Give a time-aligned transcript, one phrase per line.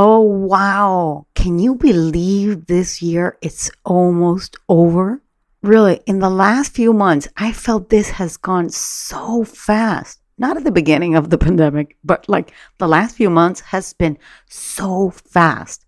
[0.00, 1.26] Oh, wow.
[1.34, 5.20] Can you believe this year it's almost over?
[5.60, 10.20] Really, in the last few months, I felt this has gone so fast.
[10.38, 14.18] Not at the beginning of the pandemic, but like the last few months has been
[14.46, 15.84] so fast.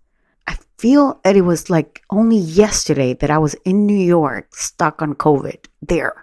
[0.49, 5.03] I feel that it was like only yesterday that I was in New York, stuck
[5.03, 6.21] on COVID there,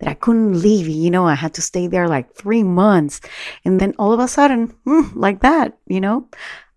[0.00, 0.88] that I couldn't leave.
[0.88, 3.22] You know, I had to stay there like three months.
[3.64, 6.28] And then all of a sudden, hmm, like that, you know,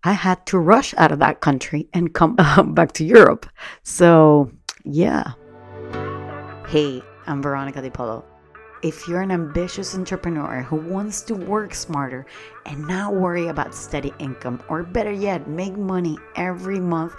[0.05, 2.35] I had to rush out of that country and come
[2.73, 3.45] back to Europe.
[3.83, 4.51] So,
[4.83, 5.31] yeah.
[6.67, 8.25] Hey, I'm Veronica Di Polo.
[8.81, 12.25] If you're an ambitious entrepreneur who wants to work smarter
[12.65, 17.13] and not worry about steady income, or better yet, make money every month,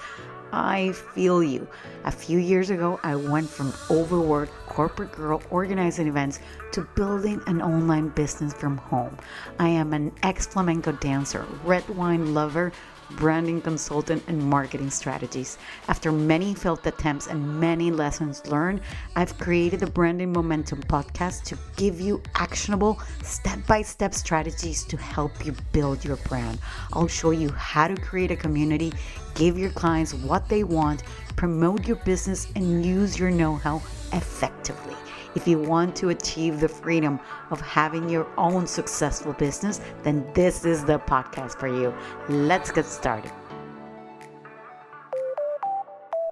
[0.54, 1.66] I feel you.
[2.04, 6.38] A few years ago, I went from overworked corporate girl organizing events
[6.72, 9.18] to building an online business from home.
[9.58, 12.72] I am an ex flamenco dancer, red wine lover,
[13.12, 15.58] branding consultant, and marketing strategies.
[15.88, 18.80] After many failed attempts and many lessons learned,
[19.16, 24.96] I've created the Branding Momentum podcast to give you actionable step by step strategies to
[24.96, 26.58] help you build your brand.
[26.92, 28.92] I'll show you how to create a community,
[29.34, 31.02] give your clients what they want,
[31.36, 33.76] promote your business, and use your know how
[34.12, 34.96] effectively.
[35.34, 37.18] If you want to achieve the freedom
[37.50, 41.92] of having your own successful business, then this is the podcast for you.
[42.28, 43.32] Let's get started.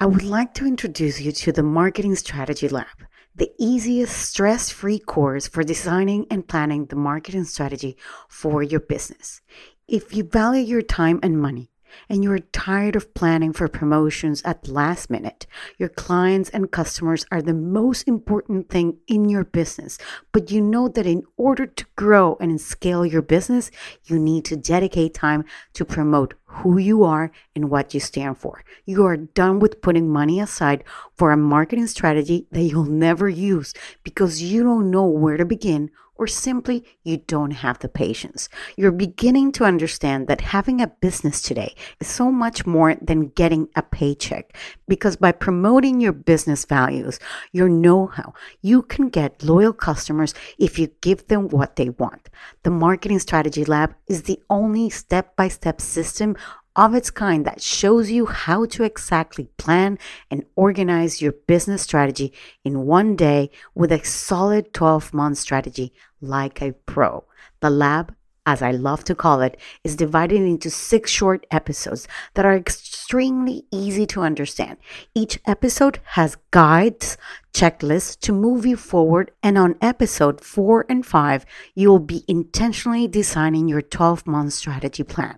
[0.01, 2.87] I would like to introduce you to the Marketing Strategy Lab,
[3.35, 7.97] the easiest stress free course for designing and planning the marketing strategy
[8.29, 9.41] for your business.
[9.89, 11.72] If you value your time and money,
[12.09, 15.47] and you're tired of planning for promotions at last minute.
[15.79, 19.99] Your clients and customers are the most important thing in your business,
[20.33, 23.71] but you know that in order to grow and scale your business,
[24.05, 28.63] you need to dedicate time to promote who you are and what you stand for.
[28.85, 30.85] You are done with putting money aside
[31.17, 35.91] for a marketing strategy that you'll never use because you don't know where to begin
[36.23, 38.49] or simply you don't have the patience.
[38.77, 43.69] You're beginning to understand that having a business today is so much more than getting
[43.75, 44.57] a paycheck
[44.87, 47.19] because by promoting your business values,
[47.51, 52.31] your know how, you can get loyal customers if you give them what they want.
[52.63, 56.37] The Marketing Strategy Lab is the only step by step system
[56.77, 59.99] of its kind that shows you how to exactly plan
[60.31, 62.33] and organize your business strategy
[62.65, 67.25] in one day with a solid 12 month strategy like a pro.
[67.61, 68.15] The lab
[68.47, 72.55] as I love to call it, is divided into six short episodes that are
[73.13, 74.79] extremely easy to understand.
[75.15, 77.19] Each episode has guides,
[77.53, 83.07] checklists to move you forward, and on episode four and five, you will be intentionally
[83.07, 85.37] designing your 12 month strategy plan.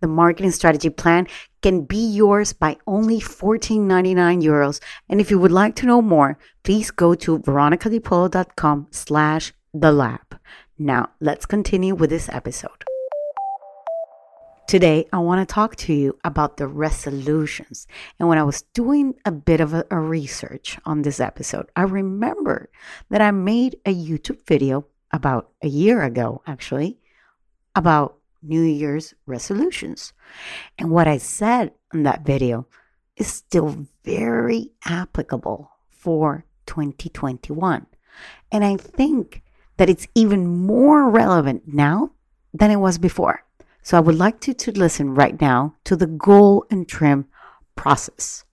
[0.00, 1.26] The marketing strategy plan
[1.62, 4.80] can be yours by only 14.99 euros.
[5.08, 10.38] And if you would like to know more, please go to veronicadipolo.com slash the lab.
[10.78, 12.84] Now, let's continue with this episode.
[14.66, 17.86] Today, I want to talk to you about the resolutions.
[18.18, 21.82] And when I was doing a bit of a, a, research on this episode, I
[21.82, 22.68] remember
[23.08, 26.98] that I made a YouTube video about a year ago, actually,
[27.76, 30.12] about New Year's resolutions.
[30.78, 32.66] And what I said in that video
[33.16, 37.86] is still very applicable for 2021.
[38.50, 39.44] And I think
[39.76, 42.10] that it's even more relevant now
[42.52, 43.45] than it was before.
[43.86, 47.26] So I would like you to listen right now to the goal and trim
[47.76, 48.44] process.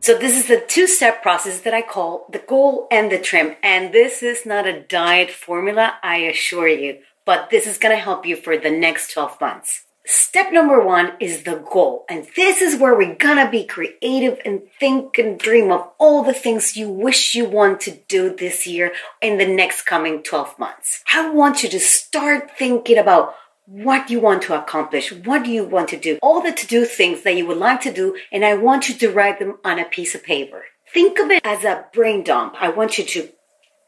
[0.00, 3.56] So this is the two-step process that I call the goal and the trim.
[3.62, 8.02] And this is not a diet formula, I assure you, but this is going to
[8.02, 9.86] help you for the next 12 months.
[10.04, 12.04] Step number one is the goal.
[12.10, 16.34] And this is where we're gonna be creative and think and dream of all the
[16.34, 21.04] things you wish you want to do this year in the next coming 12 months.
[21.14, 23.36] I want you to start thinking about
[23.66, 26.84] what you want to accomplish, what do you want to do, all the to do
[26.84, 29.78] things that you would like to do, and I want you to write them on
[29.78, 30.64] a piece of paper.
[30.92, 32.54] Think of it as a brain dump.
[32.60, 33.28] I want you to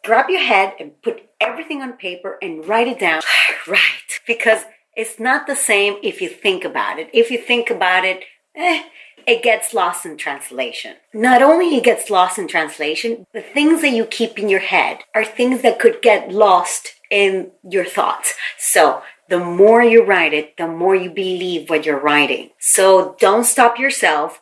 [0.05, 3.23] grab your head and put everything on paper and write it down.
[3.69, 4.21] right.
[4.27, 4.65] Because
[4.97, 7.11] it's not the same if you think about it.
[7.13, 8.85] If you think about it, eh,
[9.27, 10.97] it gets lost in translation.
[11.13, 14.99] Not only it gets lost in translation, the things that you keep in your head
[15.15, 18.35] are things that could get lost in your thoughts.
[18.59, 22.51] So the more you write it, the more you believe what you're writing.
[22.59, 24.41] So don't stop yourself.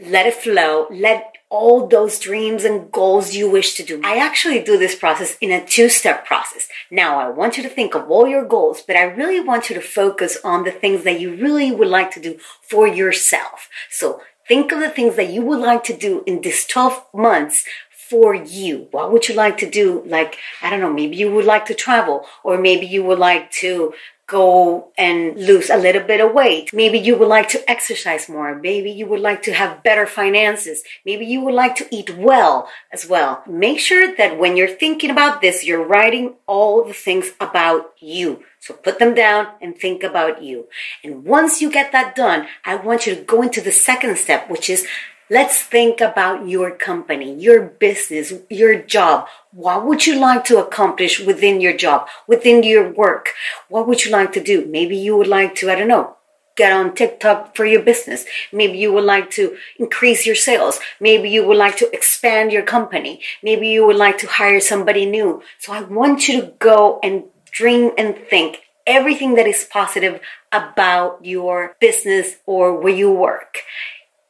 [0.00, 0.86] Let it flow.
[0.90, 4.00] Let all those dreams and goals you wish to do.
[4.04, 6.68] I actually do this process in a two step process.
[6.90, 9.76] Now, I want you to think of all your goals, but I really want you
[9.76, 13.68] to focus on the things that you really would like to do for yourself.
[13.90, 17.64] So think of the things that you would like to do in this 12 months
[18.08, 18.88] for you.
[18.90, 20.02] What would you like to do?
[20.06, 23.50] Like, I don't know, maybe you would like to travel, or maybe you would like
[23.62, 23.94] to
[24.26, 26.72] go and lose a little bit of weight.
[26.72, 28.56] Maybe you would like to exercise more.
[28.56, 30.82] Maybe you would like to have better finances.
[31.04, 33.44] Maybe you would like to eat well as well.
[33.46, 38.42] Make sure that when you're thinking about this, you're writing all the things about you.
[38.58, 40.66] So put them down and think about you.
[41.04, 44.50] And once you get that done, I want you to go into the second step,
[44.50, 44.88] which is
[45.28, 49.26] Let's think about your company, your business, your job.
[49.50, 53.30] What would you like to accomplish within your job, within your work?
[53.68, 54.66] What would you like to do?
[54.66, 56.16] Maybe you would like to, I don't know,
[56.54, 58.24] get on TikTok for your business.
[58.52, 60.78] Maybe you would like to increase your sales.
[61.00, 63.20] Maybe you would like to expand your company.
[63.42, 65.42] Maybe you would like to hire somebody new.
[65.58, 70.20] So I want you to go and dream and think everything that is positive
[70.52, 73.62] about your business or where you work.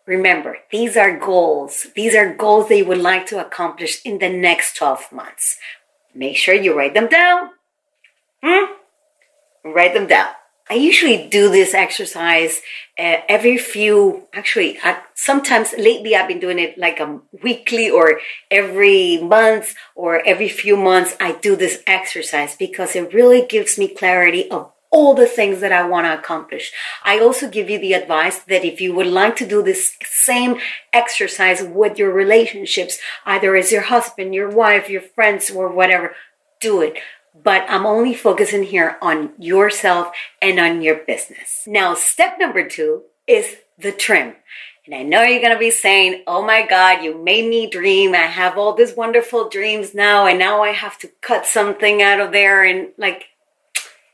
[0.06, 1.88] Remember, these are goals.
[1.96, 5.58] These are goals you would like to accomplish in the next 12 months.
[6.14, 7.50] Make sure you write them down.
[8.42, 8.72] Hmm?
[9.64, 10.28] Write them down.
[10.68, 12.60] I usually do this exercise
[12.98, 18.20] uh, every few, actually, uh, sometimes lately I've been doing it like a weekly or
[18.50, 21.14] every month or every few months.
[21.20, 25.72] I do this exercise because it really gives me clarity of all the things that
[25.72, 26.72] I want to accomplish.
[27.04, 30.58] I also give you the advice that if you would like to do this same
[30.90, 36.14] exercise with your relationships, either as your husband, your wife, your friends, or whatever,
[36.60, 36.96] do it.
[37.50, 41.64] But I'm only focusing here on yourself and on your business.
[41.66, 44.34] Now, step number two is the trim.
[44.86, 48.14] And I know you're going to be saying, Oh my God, you made me dream.
[48.14, 50.26] I have all these wonderful dreams now.
[50.26, 52.64] And now I have to cut something out of there.
[52.64, 53.26] And like,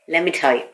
[0.07, 0.65] let me tell you,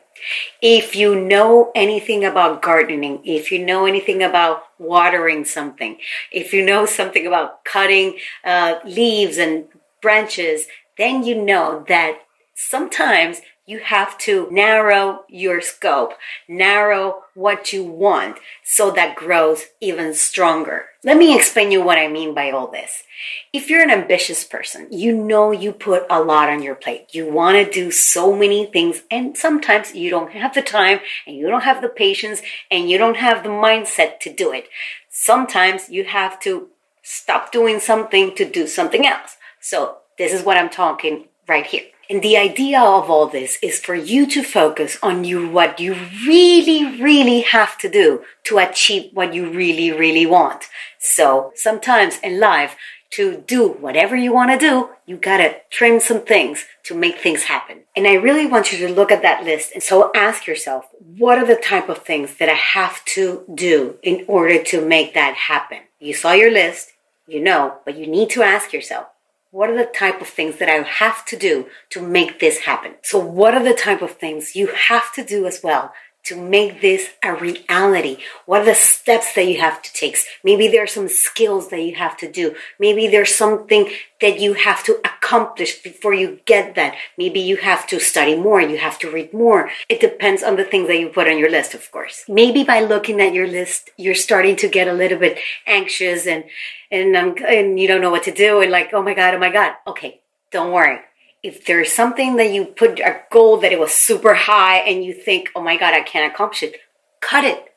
[0.62, 5.98] if you know anything about gardening, if you know anything about watering something,
[6.32, 9.64] if you know something about cutting uh, leaves and
[10.02, 10.66] branches,
[10.98, 12.20] then you know that
[12.54, 13.40] sometimes
[13.70, 16.14] you have to narrow your scope,
[16.48, 20.86] narrow what you want so that grows even stronger.
[21.04, 23.04] Let me explain you what I mean by all this.
[23.52, 27.14] If you're an ambitious person, you know you put a lot on your plate.
[27.14, 31.36] You want to do so many things and sometimes you don't have the time and
[31.36, 34.68] you don't have the patience and you don't have the mindset to do it.
[35.08, 36.70] Sometimes you have to
[37.04, 39.36] stop doing something to do something else.
[39.60, 41.84] So this is what I'm talking right here.
[42.10, 45.94] And the idea of all this is for you to focus on you what you
[46.26, 50.64] really, really have to do to achieve what you really, really want.
[50.98, 52.74] So sometimes in life,
[53.10, 57.44] to do whatever you want to do, you gotta trim some things to make things
[57.44, 57.82] happen.
[57.96, 59.70] And I really want you to look at that list.
[59.72, 60.86] And so ask yourself,
[61.16, 65.14] what are the type of things that I have to do in order to make
[65.14, 65.78] that happen?
[65.98, 66.92] You saw your list,
[67.26, 69.06] you know, but you need to ask yourself,
[69.50, 72.94] what are the type of things that I have to do to make this happen?
[73.02, 75.92] So what are the type of things you have to do as well
[76.24, 78.18] to make this a reality?
[78.46, 80.16] What are the steps that you have to take?
[80.44, 82.54] Maybe there are some skills that you have to do.
[82.78, 83.90] Maybe there's something
[84.20, 86.94] that you have to accomplish before you get that.
[87.16, 88.60] Maybe you have to study more.
[88.60, 89.70] You have to read more.
[89.88, 92.24] It depends on the things that you put on your list, of course.
[92.28, 96.44] Maybe by looking at your list, you're starting to get a little bit anxious and,
[96.90, 99.38] and, um, and you don't know what to do and like, oh my God, oh
[99.38, 99.72] my God.
[99.86, 100.20] Okay.
[100.50, 100.98] Don't worry
[101.42, 105.14] if there's something that you put a goal that it was super high and you
[105.14, 106.76] think, oh my God, I can't accomplish it,
[107.20, 107.72] cut it,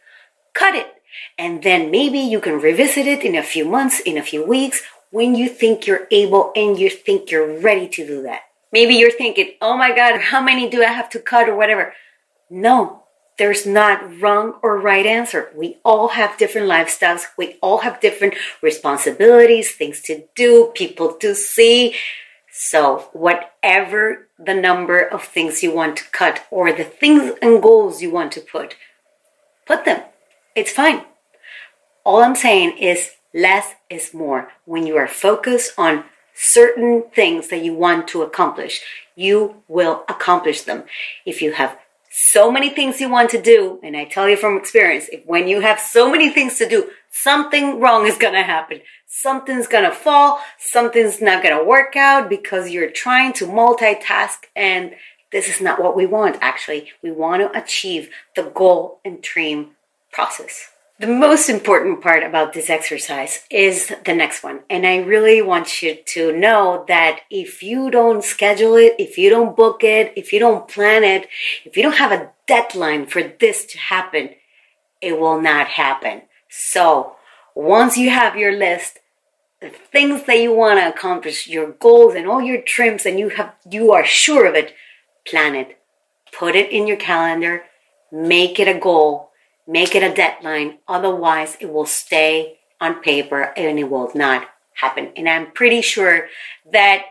[0.54, 0.88] cut it.
[1.38, 4.82] And then maybe you can revisit it in a few months, in a few weeks,
[5.12, 8.42] when you think you're able and you think you're ready to do that.
[8.72, 11.94] Maybe you're thinking, oh my God, how many do I have to cut or whatever?
[12.50, 13.04] No,
[13.38, 15.52] there's not wrong or right answer.
[15.56, 17.26] We all have different lifestyles.
[17.38, 21.96] We all have different responsibilities, things to do, people to see.
[22.56, 28.00] So, whatever the number of things you want to cut or the things and goals
[28.00, 28.76] you want to put,
[29.66, 30.04] put them.
[30.56, 31.02] It's fine.
[32.04, 34.52] All I'm saying is less is more.
[34.66, 36.04] When you are focused on
[36.36, 38.82] certain things that you want to accomplish,
[39.16, 40.84] you will accomplish them.
[41.26, 41.76] If you have
[42.12, 45.48] so many things you want to do, and I tell you from experience, if when
[45.48, 48.82] you have so many things to do, something wrong is gonna happen.
[49.06, 54.96] Something's gonna fall, something's not gonna work out because you're trying to multitask and
[55.32, 56.92] this is not what we want actually.
[57.02, 59.72] We want to achieve the goal and dream
[60.12, 60.70] process.
[61.00, 64.62] The most important part about this exercise is the next one.
[64.70, 69.30] And I really want you to know that if you don't schedule it, if you
[69.30, 71.28] don't book it, if you don't plan it,
[71.66, 74.30] if you don't have a deadline for this to happen,
[75.02, 76.22] it will not happen.
[76.56, 77.16] So
[77.56, 79.00] once you have your list,
[79.62, 83.30] the things that you want to accomplish, your goals and all your trims, and you
[83.30, 84.74] have you are sure of it,
[85.26, 85.80] plan it.
[86.38, 87.64] Put it in your calendar,
[88.12, 89.32] make it a goal
[89.68, 90.80] Make it a deadline.
[90.88, 95.12] Otherwise, it will stay on paper and it will not happen.
[95.16, 96.28] And I'm pretty sure
[96.70, 97.06] that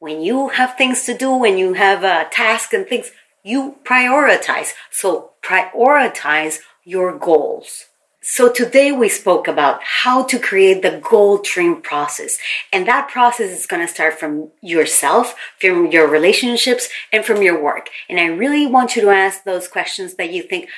[0.00, 3.12] when you have things to do, when you have uh, a task and things,
[3.44, 4.70] you prioritize.
[4.90, 7.86] So prioritize your goals.
[8.24, 12.38] So today we spoke about how to create the goal trim process.
[12.72, 17.60] And that process is going to start from yourself, from your relationships, and from your
[17.60, 17.90] work.
[18.08, 20.68] And I really want you to ask those questions that you think,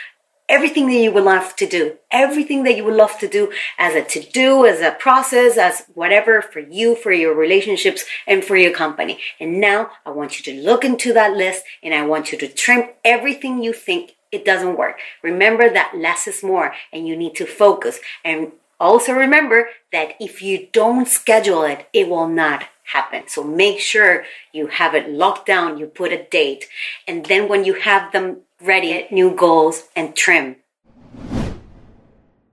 [0.48, 3.94] everything that you would love to do, everything that you would love to do as
[3.94, 8.56] a to do, as a process, as whatever for you, for your relationships, and for
[8.56, 9.20] your company.
[9.38, 12.48] And now I want you to look into that list and I want you to
[12.48, 14.99] trim everything you think it doesn't work.
[15.23, 18.00] Remember that less is more and you need to focus.
[18.25, 23.23] And also remember that if you don't schedule it, it will not happen.
[23.29, 26.67] So make sure you have it locked down, you put a date,
[27.09, 30.57] and then when you have them ready, new goals and trim.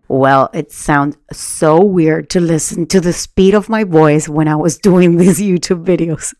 [0.07, 4.55] Well, it sounds so weird to listen to the speed of my voice when I
[4.55, 6.33] was doing these YouTube videos.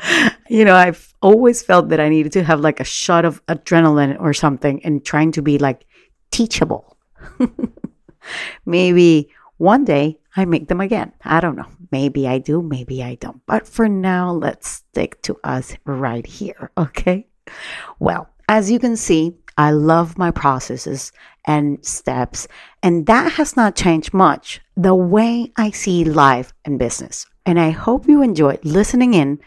[0.50, 4.20] you know, I've always felt that I needed to have like a shot of adrenaline
[4.20, 5.86] or something and trying to be like
[6.32, 6.96] teachable.
[8.66, 11.12] Maybe one day I make them again.
[11.24, 11.68] I don't know.
[11.92, 13.40] Maybe I do, maybe I don't.
[13.46, 17.26] But for now, let's stick to us right here, okay?
[17.98, 21.12] Well, as you can see, I love my processes
[21.46, 22.46] and steps,
[22.82, 27.26] and that has not changed much the way I see life and business.
[27.44, 29.40] And I hope you enjoyed listening in.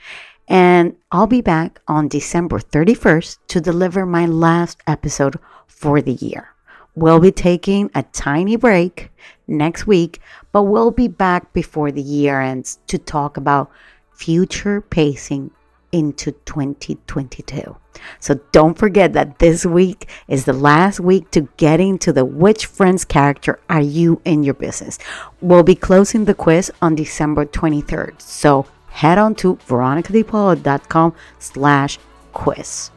[0.47, 6.49] And I'll be back on December 31st to deliver my last episode for the year.
[6.95, 9.09] We'll be taking a tiny break
[9.47, 10.19] next week,
[10.51, 13.71] but we'll be back before the year ends to talk about
[14.11, 15.51] future pacing
[15.91, 17.75] into 2022.
[18.19, 22.65] So don't forget that this week is the last week to get into the which
[22.65, 24.97] friends character are you in your business.
[25.41, 28.21] We'll be closing the quiz on December 23rd.
[28.21, 31.99] So head on to veronicadepaulo.com slash
[32.31, 32.91] quiz.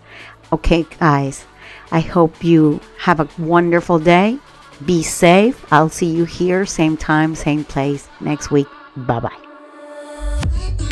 [0.52, 1.44] Okay, guys,
[1.90, 4.38] I hope you have a wonderful day.
[4.84, 5.64] Be safe.
[5.72, 8.68] I'll see you here, same time, same place next week.
[8.96, 10.86] Bye bye.